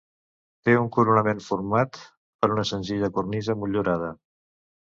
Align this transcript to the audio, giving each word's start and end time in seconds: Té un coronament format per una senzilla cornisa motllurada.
Té 0.69 0.73
un 0.77 0.87
coronament 0.95 1.43
format 1.49 1.99
per 2.45 2.51
una 2.57 2.67
senzilla 2.71 3.13
cornisa 3.19 3.59
motllurada. 3.61 4.11